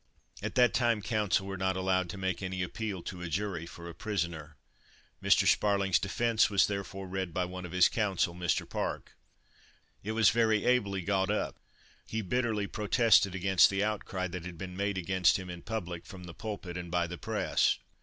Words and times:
At 0.41 0.55
that 0.55 0.73
time 0.73 1.03
counsel 1.03 1.45
were 1.45 1.59
not 1.59 1.77
allowed 1.77 2.09
to 2.09 2.17
make 2.17 2.41
any 2.41 2.63
appeal 2.63 3.03
to 3.03 3.21
a 3.21 3.27
jury 3.27 3.67
for 3.67 3.87
a 3.87 3.93
prisoner. 3.93 4.57
Mr. 5.21 5.47
Sparling's 5.47 5.99
defence 5.99 6.49
was 6.49 6.65
therefore 6.65 7.07
read 7.07 7.35
by 7.35 7.45
one 7.45 7.67
of 7.67 7.71
his 7.71 7.87
counsel, 7.87 8.33
Mr. 8.33 8.67
Park. 8.67 9.15
It 10.03 10.13
was 10.13 10.31
very 10.31 10.65
ably 10.65 11.01
got 11.03 11.29
up. 11.29 11.59
He 12.07 12.23
bitterly 12.23 12.65
protested 12.65 13.35
against 13.35 13.69
the 13.69 13.83
outcry 13.83 14.25
that 14.29 14.43
had 14.43 14.57
been 14.57 14.75
made 14.75 14.97
against 14.97 15.37
him 15.37 15.51
in 15.51 15.61
public, 15.61 16.07
from 16.07 16.23
the 16.23 16.33
pulpit 16.33 16.77
and 16.77 16.89
by 16.89 17.05
the 17.05 17.19
press. 17.19 17.77